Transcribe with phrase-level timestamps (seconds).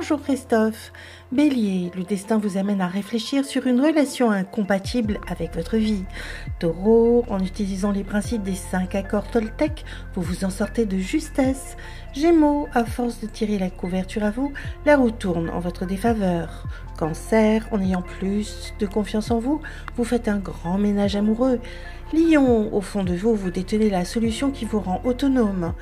[0.00, 0.92] bonjour Christophe.
[1.30, 6.04] Bélier, le destin vous amène à réfléchir sur une relation incompatible avec votre vie.
[6.58, 9.84] Taureau, en utilisant les principes des cinq accords Toltec,
[10.14, 11.76] vous vous en sortez de justesse.
[12.14, 14.54] Gémeaux, à force de tirer la couverture à vous,
[14.86, 16.66] la roue tourne en votre défaveur.
[16.98, 19.60] Cancer, en ayant plus de confiance en vous,
[19.96, 21.60] vous faites un grand ménage amoureux.
[22.12, 25.74] Lion, au fond de vous, vous détenez la solution qui vous rend autonome.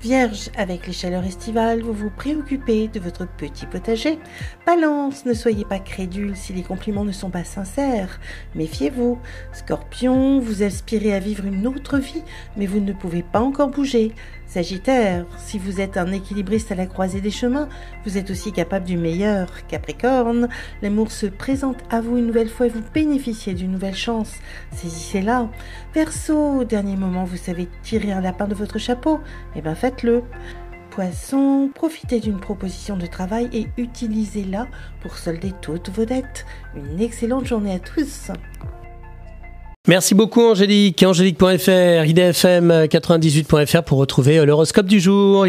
[0.00, 4.18] Vierge, avec les chaleurs estivales, vous vous préoccupez de votre petit potager.
[4.66, 8.20] Balance, ne soyez pas crédule si les compliments ne sont pas sincères.
[8.54, 9.18] Méfiez-vous.
[9.52, 12.22] Scorpion, vous aspirez à vivre une autre vie,
[12.56, 14.12] mais vous ne pouvez pas encore bouger.
[14.46, 17.68] Sagittaire, si vous êtes un équilibriste à la croisée des chemins,
[18.04, 19.48] vous êtes aussi capable du meilleur.
[19.66, 20.48] Capricorne,
[20.82, 24.34] l'amour se présente à vous une nouvelle fois et vous bénéficiez d'une nouvelle chance.
[24.72, 25.50] Saisissez-la.
[25.94, 29.20] Verseau, au dernier moment, vous savez tirer un lapin de votre chapeau.
[29.56, 30.22] Eh bien, faites-le.
[31.74, 34.66] Profitez d'une proposition de travail et utilisez-la
[35.02, 36.46] pour solder toutes vos dettes.
[36.74, 38.30] Une excellente journée à tous.
[39.88, 41.02] Merci beaucoup Angélique.
[41.02, 45.44] Angélique.fr, idfm98.fr pour retrouver l'horoscope du jour.